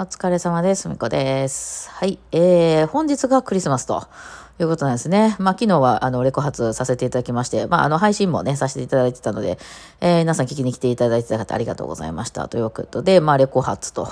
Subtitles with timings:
[0.00, 0.88] お疲れ様です。
[0.88, 1.90] みこです。
[1.90, 2.20] はい。
[2.30, 4.06] えー、本日がクリスマスと
[4.60, 5.36] いうことなんですね。
[5.38, 9.58] まあ、昨日は、あの、レコ発させていただきまして、まあ、あの、配信もね、させていただいてたので、
[10.00, 12.48] えー、皆さん聞きに来ていただいてた方ありがとうございました。
[12.48, 14.08] ということで、まあ、レコ発と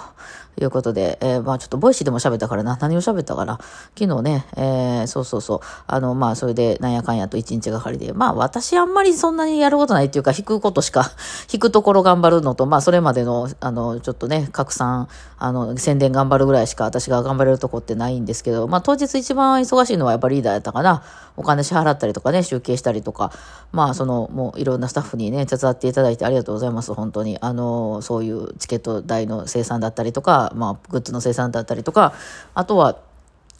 [0.61, 3.59] いうことで、えー、まあ、ちょっと Voicy でも喋ったからな、何を喋ったかな？
[3.99, 11.11] 昨日ね、えー、そうそうそう、あの、まあ、それで、なんやかんやと一日がかりで、まあ、私あんまりそんなにやることないっていうか、弾くことしか、
[11.53, 15.09] 弾くところ頑張るのと、まあ、それまでの、あの、ちょっとね、拡散、
[15.39, 21.03] あの、宣伝頑張るぐらいしか私が頑張れるとこってないんですけど、まあ、当日一番忙しいのはやっぱりリーダーやったかな。
[21.37, 23.33] お金支払ったりとかね、集計したりとか、
[23.73, 27.39] まあ、その、もういろんなスタッフにね、手伝っていただいてありがとうございます、本当に。
[27.41, 32.15] あの、そういうチケット代の生産だったりとか、まあ、グッズの生産だったりとか、
[32.55, 32.97] あとは、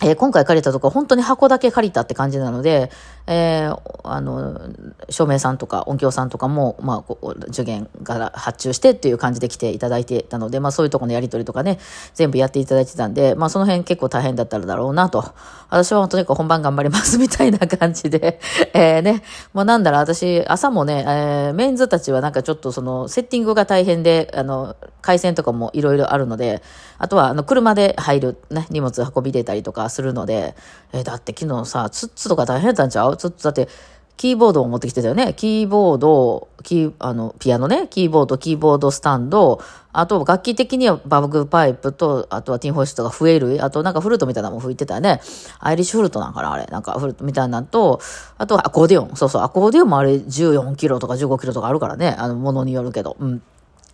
[0.03, 2.91] えー今回借りたとこ本当に箱だけ借りたって感じなので、
[3.27, 4.61] えーあの、
[5.09, 11.79] 照明さんとか音響さんとかも、まあ、こう受験から発注してっていう感じで来ていただいてたので、まあそういうとこのやり取りとかね、
[12.15, 15.25] 全部やっていただいてたんで、まあその辺結構大変だっただろうなと。
[15.71, 18.39] 私はとにかく本番頑張りますみたいな感じで、
[18.73, 26.63] えーね、もうなんだろう、私、朝もね、えーメンズたちはなんかちょっとその、セッティングが大変で、あの、回線とかもいろいろあるので、
[26.99, 30.55] あとは、あの、車で入る、ね、荷物運び入れたりとかするので、
[30.93, 33.17] えだって昨日さ、ツッツとか大変だったんちゃう？
[33.17, 33.69] ツッツだって、
[34.17, 35.35] キーボードを持ってきてたよね？
[35.35, 39.61] キーボード、キー、あの、ピアノね、キーボード、キーボードスタンド、
[39.93, 45.21] あと楽器的にはバブグパイプと、あとはティンホイストが増える、あとなんかフルートみたいなのも吹いてたよね？
[45.59, 46.65] アイリッシュフルートなんかなあれ。
[46.67, 48.01] なんかフルートみたいなのと、
[48.39, 49.17] あとはアコーディオン。
[49.17, 52.17] そうそう、アコーディオンもあれ14キロとか15キロとかあるからね。
[52.19, 53.17] あの、ものによるけど。
[53.21, 53.43] うん。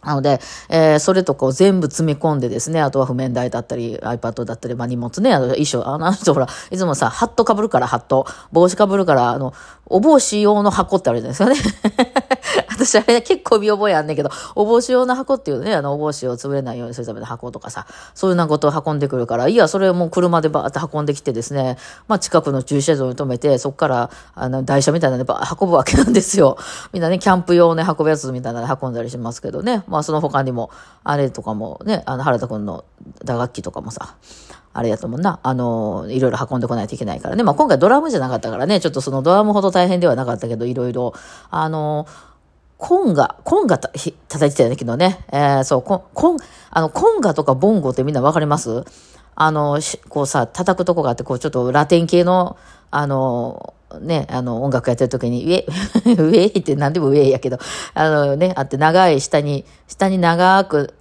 [0.04, 9.54] なので、えーそれとこう全部詰め込んでですね、あとは譜面台だったり、iPad だったり、まあ荷物ね、あの衣装、あのあの人ほら、いつもさ、ハット被るからハット、帽子被るから、あの、
[9.86, 12.71] お帽子用の箱ってあるじゃないですかね。
[12.84, 21.76] 私あれ結構見覚えあんねんけど、お帽子用の箱っていうね、あの、お帽子を潰れないようにするための箱とかさ、そういうようなことを運んでくるから、いや、それをもう車でバーって運んできてですね、
[22.08, 26.56] まあ近くの駐車場に止めて、そこから、あの、台車みたいなのでバー運ぶわけなんですよ。
[26.92, 29.84] みんなね、キャンプ用ね、運ぶやつみたいなので運んだりしますけどね。
[29.86, 30.70] まあその他にも、
[31.04, 32.84] あれとかもね、あの、原田くんの
[33.24, 34.16] 打楽器とかもさ、
[34.74, 35.38] あれやと思うな。
[35.42, 37.42] あの、いろいろ運んでこないといけないからね。
[37.42, 41.12] まあ今回ドラムじゃなかったからね、ちょっとそのドラムほど大変ではなかったけど、いろいろ、
[41.50, 42.06] あの、
[42.82, 45.24] コンガ、コンガた叩いてたよね、昨日ね。
[45.30, 46.38] えー、そう、コン、コン、
[46.68, 48.82] あの、コンガとかボンゴってみんなわかります？
[49.36, 49.78] あの、
[50.08, 52.56] こうさ、叩くとこがあって、こう、ちょっとラテン系の、
[52.90, 57.58] あの、ね、あの、音楽やってる時に、ウェイ、ウェイって何でもウェイやけど、
[57.94, 60.92] あのね、あって長い下に、下に長く、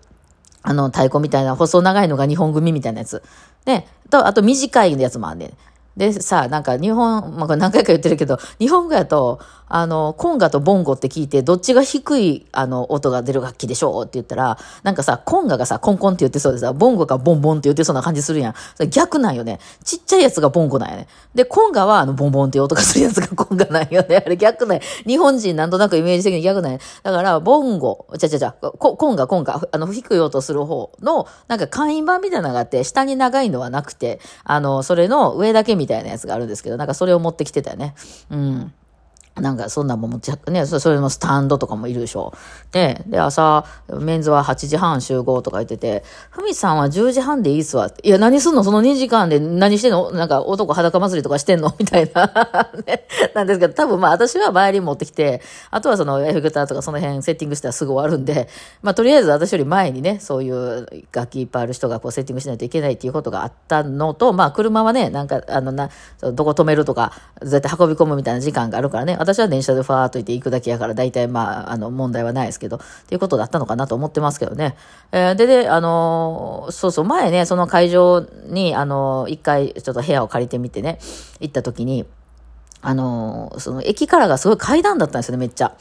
[0.61, 3.23] あの、太鼓みたいな、細長いのが日本組みたいなやつ。
[3.65, 3.87] ね。
[4.11, 5.53] と、あと短いやつもあんねん。
[5.97, 9.39] で、さ、なんか日本、まあ、これ何回か言ってるけど、日本語やと、
[9.73, 18.89] あの、コンガとボンゴって聞いて、どっちが低い、あの、音が出る楽器でしょうって言ったら、なんかさ、コンガがさ、コンコンって言ってそうでさ、ボンゴがボンボンって言ってそうな感じするやん。
[18.89, 19.59] 逆なんよね。
[19.85, 21.07] ちっちゃいやつがボンゴなんやね。
[21.33, 24.21] で、コンガは、あの、ボンボンって音がするやつがコンガなんよね。
[24.25, 37.95] あれ逆なんや日本人なんとなくイメージ的に逆なんやだから、ボンゴ、ちゃちゃちゃ、コンガ、コンガ、あの、低い音する方の、なんか簡易版みたいなのがあって、下に長いのはなくて、あの、それの上だけみたいなやつがあるんですけど、なんかそれを持ってきてたよね。
[38.29, 38.73] うん。
[39.35, 42.33] なんかそんなんも持ち、ね、それのスタンドとかもいるでしょ。
[42.71, 47.89] で、で、朝、メンズは8時半集合とか言ってて、ふみさんは10時半でいいっすわ。
[48.03, 48.63] いや、何すんの？
[48.63, 50.11] その2時間で何してんの？
[50.11, 51.73] なんか男裸祭りとかしてんの？
[51.79, 53.07] みたいな、 ね。
[53.33, 58.49] なんですけど、多分まあ私はバイオリン持ってきて、あとはそのエフェクターとかその辺セッティングしたらすぐ終わるんで、
[58.81, 65.89] まあとりあえず私より前にね、そういう楽器いっぱいある人がこうセッティングしないといけないっていうことがあったのと、まあ車はね、なんかあのな、
[66.19, 74.75] どこ止めるとか、絶対運び込むみたいな時間があるからね、私私は電車でファーっと行って行くだけやから、大体まあ、あの、問題はないですけど、っていうことだったのかなと思ってますけどね。
[75.11, 80.99] えーで、で、あのーそうそう、前ね、その会場に、あのー一回ちょっと部屋を借りてみてね、
[81.39, 82.05] 行った時に、
[82.81, 85.75] あのーその駅からがすごい階段だったんですよね、めっちゃ。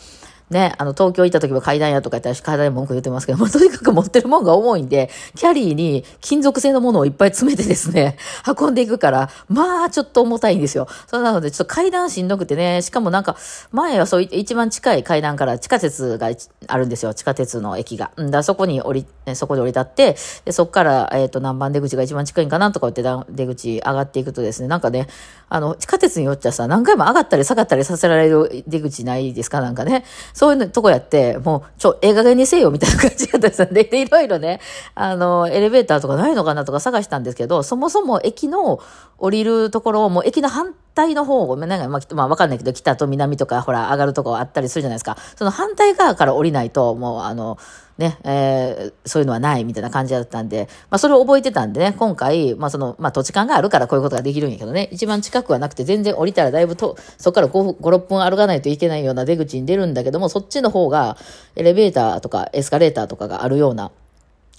[0.51, 8.17] ね、あの、東京行った時は階段やとか言ったら階段に文句言ってますけど、ま、とにかく持ってるもんが重いんで、キャリーに金属製のものをいっぱい詰めてですね、
[8.61, 10.89] 運んでいくから、まあ、ちょっと重たいんですよ。
[11.07, 13.37] そうなので、ちょっと階段しんどくてね、しかもなんか、
[13.71, 16.31] 前はそうい一番近い階段から地下鉄が
[16.67, 18.11] あるんですよ、地下鉄の駅が。
[18.17, 25.07] うんだそこに降り、そこで降り立って、で、そこから、えっ、と、何番出口が一番近いんかなとか言って出口上がっていくとですね、なんかね、
[25.49, 29.61] あの、地下鉄によっちゃさ、何回も上がったり下がったりさせられる出口ないですか？
[29.61, 30.05] なんかね。
[30.41, 34.59] そういうとこやって、もう、ちょ、ええ加減にせよみたいな感じだったんですよで、でいろいろね、
[34.95, 38.81] あの、エレベーターとかないのかなとか探したんですけど、そもそも駅の
[39.19, 45.19] 降りるところを、もう駅の反対の方を、なんか、まあ、まあ、わかんないけど、北と南とか、ほら、上がるとこあったりするじゃないですか。
[45.37, 47.59] その反対側から降りないと、もう、あの、
[48.01, 61.19] ね、えー、そういうのはないみたいな感じだったんで、まあそれを覚えてたんでね、今回、まあその、まあ土地勘があるからこういうことができるんやけどね、一番近くはなくて全然降りたらだいぶと、そこから5、5、6分歩かないといけないような出口に出るんだけども、そっちの方が
[61.57, 63.93] エレベーターとかエスカレーターとかがあるような、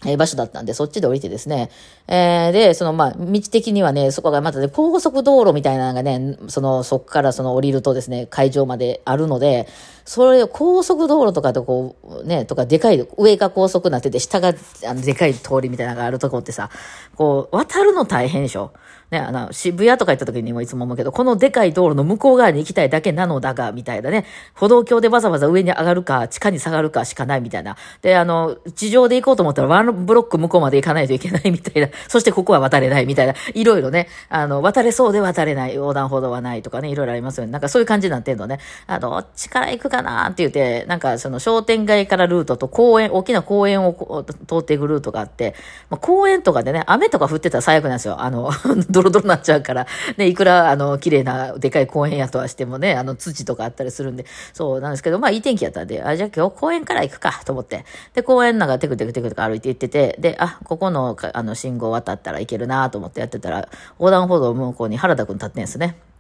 [0.06, 1.70] え場所だったんで、そっちで降りてですね。
[2.08, 9.68] えー、で、その、まあ、道的にはね、そこがまたね、高速道路みたいなのがね、その、そこからその降りるとですね、会場まであるので、
[10.04, 14.56] それ、高速道路とかとこう、ね、とか、でかい、上が高速になってて、下が、
[14.88, 16.72] あの、でかい通りみたいなのがあるとこってさ、
[17.16, 18.74] こう、渡るの大変でしょ
[19.12, 24.26] ね、あの、渋谷とか行った時にもいつも思うけど、このでかい道路の向こう側に行きたいだけなのだが、みたいなね、
[24.56, 27.76] 歩道橋でわざわざ上に上がるか、地下に下がるかしかないみたいな。
[28.02, 31.90] で、あの、地上で行こうと思ったらワンブロック向こうまで行かないといけないみたいな。
[32.08, 33.34] そしてここは渡れないみたいな。
[33.54, 37.52] いろいろね、あの、渡れそうで渡れない、横断歩道はないとかね、いろいろありますよね。
[37.52, 38.60] なんかそういう感じなってんのね。
[38.88, 45.54] あの、どっちから行くかなって言って、なんかその商店街からルートと公園、大きな公園を通っていくルートがあって、
[45.90, 48.22] まあ、公園とかでね、雨とか降ってたら最悪なんですよ。
[48.22, 48.52] あの、
[49.02, 49.88] ドロドロになっちゃうから。
[50.18, 57.86] ね、いくら、あの、綺麗な、でかい公園やとはしてもね、あの、土とかあったりするんで、そうなんですけど、まあ、いい天気やったんで、あ、じゃあ今日公園から行くか、と思って。
[58.14, 63.68] で、公園なんかテクテクテクとか歩いて行ってて、で、あ、ここの、あの、信号渡ったらいけるなと思ってやってたら、
[64.00, 66.11] 横断歩道向こうに原田くん立ってんですね。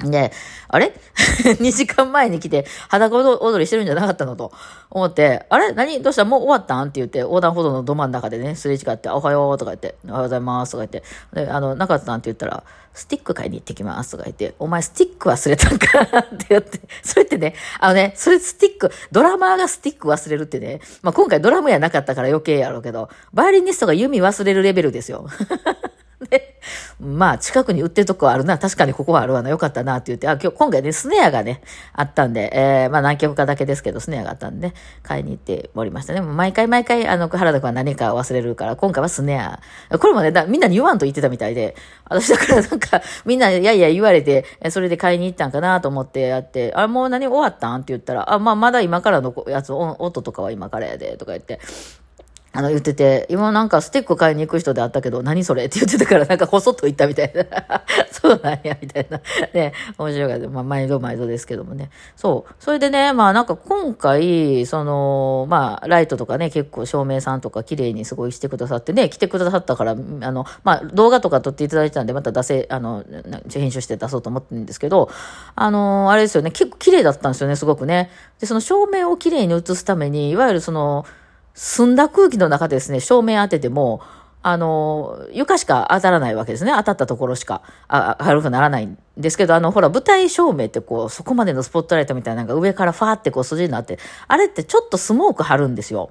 [0.00, 0.32] で、
[0.68, 0.94] あれ
[1.44, 4.52] ?2 時間前に来て裸踊りしてるんじゃなかったのと
[4.90, 5.72] 思って、あれ？
[5.72, 6.02] 何？
[6.02, 6.24] どうした？
[6.24, 6.88] もう終わったん？
[6.88, 11.02] って言って、横断歩道のど真ん中でね、すれ違って、おはようとか言って、おはようございますとか言って、
[11.44, 12.18] で、あの、なかったん？
[12.18, 25.26] って言ったら、スティック買いに行ってきますとか言って、お前スティック忘れたんかって言って、それってね、あのね、それスティック、ドラマーがスティック忘れるってね、まあ今回ドラムやなかったから余計やろうけど、バイオリニストが弓忘れるレベルですよ。
[26.32, 26.58] で、
[26.98, 28.56] まあ、近くに売ってるとこあるな。
[28.56, 29.50] 確かにここはあるわな。
[29.50, 31.60] よかったなって言って、あ、今日、今回ね、スネアがね、
[31.92, 36.22] あったんで、えー、まあ何曲かだけですけど、スネアがあったんで、ね、買いに行っておりましたね。
[36.22, 39.60] 毎回毎回、あの、原田君は何か忘れるから、今回はスネア。
[39.98, 41.76] これもね、みんなに言わんと言ってたみたいで、
[42.08, 51.60] 私だからなんか、 みんな、いやいや言われて、それで買いに行ったんかなと思ってやって、あ、もう何終わったんって言ったら、あ、まあ、まだ今からのやつ、音とかは今からやで、とか言って、
[52.54, 55.64] あの、言ってて、今なんかスティック買いに行く人であったけど、何それ？
[55.64, 57.44] って言ってたから、なんかこそっと言ったみたいな。
[58.12, 59.20] そうなんや、みたいな。
[59.54, 60.48] ね、面白かった。
[60.48, 61.90] まあ、毎度毎度ですけどもね。
[62.14, 62.54] そう。
[62.58, 73.02] それでね、まあなんか今回、その、まあ、ライトとかね、結構照明さんとか綺麗にすごいしてくださってね、来てくださったから、あの、まあ、動画とか撮っていただいてたんで、また出せ、あの、
[73.50, 75.08] 編集して出そうと思ってるんですけど、
[75.54, 78.10] あの、あれですよね、結構綺麗だったんですよね、すごくね。
[78.40, 81.06] で、その照明を綺麗に映すために、いわゆるその、
[81.54, 84.00] 澄んだ空気の中でですね、照明当てても、
[84.44, 86.72] あの、床しか当たらないわけですね。
[86.76, 96.10] 当たったところしか、あ、明るくならないんですけど、あの、ほら、舞台照明ってこう、そこまでのスポットライトみたいなのが上からファーってこう筋になって、あれってちょっとスモーク貼るんですよ。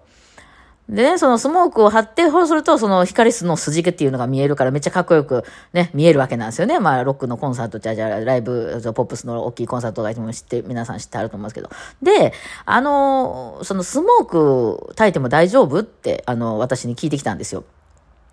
[0.92, 6.82] でね、そのスモークを貼って、そうすると、その光の筋毛っていうのが見えるから、めっちゃかっこよくね、見えるわけなんですよね。
[6.82, 11.70] まあ、ロックのコンサートじゃ、じゃライブ、ポップスの大きいコンサートがいても知って、皆さん知ってあると思うんですけど。
[12.04, 12.34] で、
[12.66, 17.64] あの、そのスモーク焚いても大丈夫って、あの、私に聞いてきたんですよ。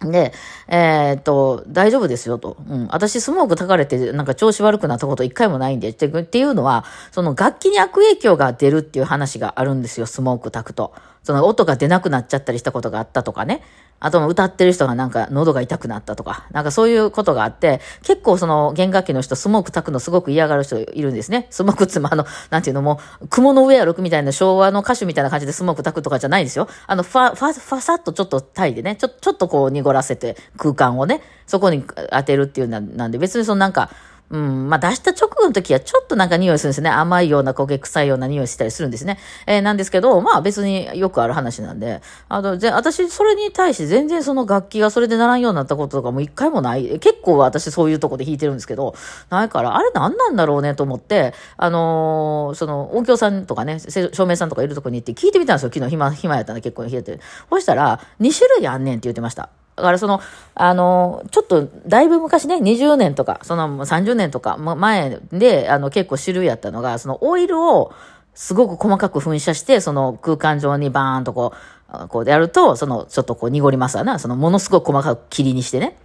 [0.01, 0.33] で、
[0.69, 2.57] えー、っと、大丈夫ですよと。
[2.69, 2.89] うん。
[2.93, 10.93] 私、スモーク焚かれて、なんか調子悪くなったこと一回もないんで、ってっていうのは、その楽器に悪影響が出るっていう話があるんですよ、スモーク焚くと。
[11.23, 13.63] その音が出なくなっちゃったりしたことがあったとかね。
[14.01, 21.49] あと歌ってる人がなんか喉が痛くなったとか、なんかそういうことがあって、結構その弦楽器の人スモーク炊くのすごく嫌がる人いるんですね。
[21.51, 26.69] スモークつまあの、なんていうのも、雲の上歩くみたいな昭和の歌手みたいな感じでスモーク炊くとかじゃないんですよ。
[26.87, 33.91] あの、ファ、ファ、ファサッとちょっと炊いてね、ちょ、ちょっとこう濁らせて空間をね、そこに当てるっていうなんで、別にそのなんか、
[34.31, 34.69] うん。
[34.69, 36.91] まあ、出した直後の時はちょっとなんか匂いするんですね。
[36.91, 39.19] 甘いような焦げ臭いような匂いしたりするんですね。
[39.47, 46.99] えー、なんですけど、まあ別によくある話なんで、あの、ぜ私、それに対して全然その楽器がそれでならんようになったこととかも一回もない。
[46.99, 48.95] 結構私そういうとこで弾いてるんですけど、
[49.31, 55.71] ないから、あれ何なんだろうねと思って、あのー、その音響さんとかね、照明さんとかいるとこに行って聞いてみたんですよ。
[55.73, 57.19] 昨日暇、暇やったんで結構弾いて。
[57.49, 59.49] そしたら、2種類あんねんって言ってました。
[59.79, 60.21] だからその、
[60.55, 67.93] あの、ちょっと、だいぶ昔ね、20年とか、その30年とか前で、あの、結構種類やったのが、そのオイルを
[68.35, 71.53] すごく細かく噴射して、その空間上にバーンとこ
[71.93, 74.19] う、こうやると、その、ちょっとこう濁りますわな。
[74.19, 75.97] その、ものすごく細かく霧にしてね。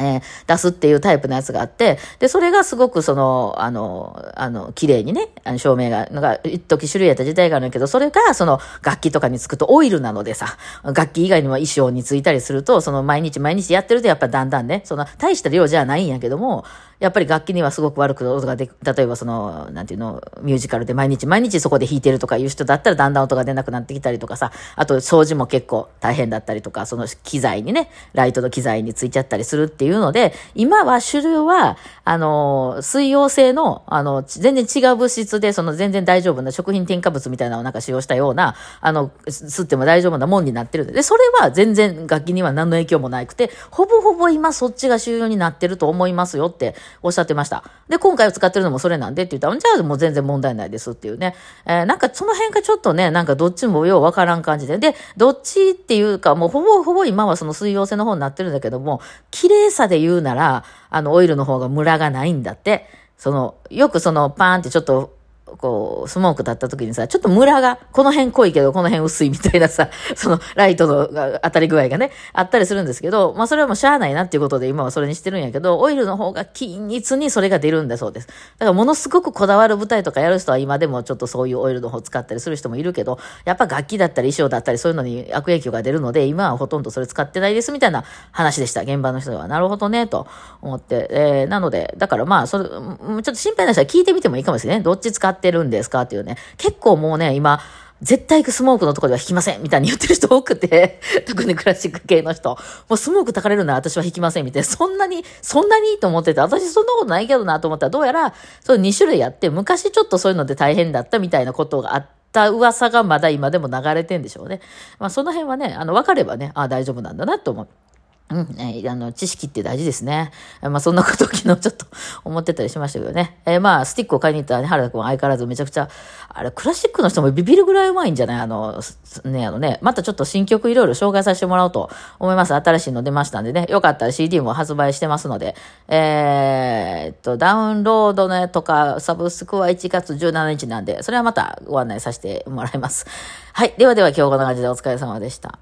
[0.00, 16.64] えー、出すっていうタイプのやつがあって、で、それがすごくその、あの、あの、綺麗にね、あの照明が、なんか、一時種類やった時代があるんだけど、それがその楽器とかにつくとオイルなのでさ、楽器以外にも衣装についたりすると、その毎日毎日やってるとやっぱだんだんね、その大した量じゃないんやけども、
[17.00, 47.64] やっぱり楽器にはすごく悪く音がで、例えばその、なんていうの、ミュージカルで毎日毎日そこで弾いてるとかいう人だったらだんだん音が出なくなってきたりとかさ、あと掃除も結構大変だったりとか、その機材にね、ライトの機材についちゃったりするっていういうので、今は主流は、あの、水溶性の、あの、全然違う物質で、その全然大丈夫な食品添加物みたいなのをなんか使用したような、あの、吸っても大丈夫なもんになってるで、それは全然楽器には何の影響もなくて、ほぼほぼ今そっちが主要になってると思いますよっておっしゃってました。
[47.88, 51.34] で、今回使ってるのもそれなんでって言ったら、じゃあもう全然問題ないですっていうね。
[51.66, 54.78] えー、なんかその辺がちょっとね、なんかどっちもようわからん感じで。
[54.78, 62.86] で、どっちっていうか、もうほぼほぼ今はその水溶性の方になってるんだけども、綺麗さで言うなら、あの、オイルの方がムラがないんだって。
[63.16, 65.17] その、よくその、パーンってちょっと
[65.58, 71.08] こう、スモークだった時にさ、ちょっとムラが、この辺濃いけど、この辺薄いみたいなさ、 その、ライトの
[71.42, 78.26] 当たり具合がね、あったりするんですけど、まあそれはもうしゃあないなっていうことで今はそれにしてるんやけど、オイルの方が均一にそれが出るんだそうです。
[78.26, 88.82] だからものすごくこだわる舞台とかやる人は今でもちょっとそういうオイルの方使ったりする人もいるけど、やっぱ楽器だったり衣装だったりそういうのに悪影響が出るので、今はほとんどそれ使ってないですみたいな話でした。
[88.82, 89.48] 現場の人は。
[89.48, 90.26] なるほどね、と
[90.62, 91.08] 思って。
[91.10, 94.82] えー、なので、だからまあ、それ、ちょっと心配な人は聞いてみてもいいかもしれない。
[94.82, 96.36] どっち使っててるんですかっていうね。
[96.56, 97.60] 結構もうね、今、
[98.00, 102.50] 絶対スモークのとこでは弾きませんみたいに言ってる人多くて、 特にクラシック系の人。
[102.50, 102.56] も
[102.90, 104.68] うスモークたかれるなら私は弾きませんみたいな。
[104.68, 114.60] そんなに、そんなにいいと思ってて、私そんなことないけどなと思ったら、どうやら、それ2種類あって、昔ちょっとそういうので大変だったみたいなことがあった噂がまだ今でも流れてんでしょうね。
[115.00, 117.87] まあその辺はね、あの、分かればね、あ、大丈夫なんだなと思って。
[118.30, 120.32] うん、えー、あの、知識って大事ですね。
[120.60, 121.86] まあ、そんなことを昨日ちょっと
[122.24, 123.40] 思ってたりしましたけどね。
[123.46, 125.88] えー、まあ、スティックを買いに行ったね、原田君は相変わらずめちゃくちゃ、
[126.28, 128.40] あれ、クラシックの人もビビるぐらいうまいんじゃない？
[128.40, 128.80] あの、
[129.24, 132.54] ね、あのね、またちょっと新曲いろいろ紹介させてもらおうと思います。
[132.54, 133.66] 新しいの出ましたんでね。
[133.70, 135.56] よかったら CD も発売してますので、
[135.88, 143.06] えー、っと、ダウンロードね、とか、サブスクは1月17日なんで、それはまたご案内させてもらいます。
[143.54, 143.74] はい。
[143.78, 145.58] ではでは今日こんな感じでお疲れ様でした。